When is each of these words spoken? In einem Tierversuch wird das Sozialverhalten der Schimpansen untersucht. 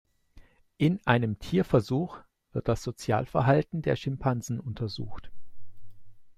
In 0.79 0.99
einem 1.05 1.37
Tierversuch 1.37 2.17
wird 2.53 2.67
das 2.67 2.81
Sozialverhalten 2.81 3.83
der 3.83 3.95
Schimpansen 3.95 4.59
untersucht. 4.59 5.29